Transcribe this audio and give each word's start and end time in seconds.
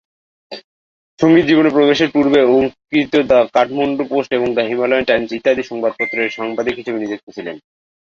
সঙ্গীত 1.19 1.45
জীবনে 1.47 1.69
প্রবেশের 1.69 2.09
পূর্বে 2.15 2.39
অঙ্কিত 2.51 3.13
দ্য 3.29 3.39
কাঠমান্ডু 3.55 4.03
পোস্ট 4.11 4.29
এবং 4.33 4.47
দ্য 4.53 4.63
হিমালয়ান 4.69 5.07
টাইমস 5.07 5.31
ইত্যাদি 5.33 5.63
সংবাদপত্রে 5.63 6.21
সাংবাদিক 6.29 6.75
হিসেবে 6.77 7.01
নিযুক্ত 7.01 7.27
ছিলেন। 7.35 7.55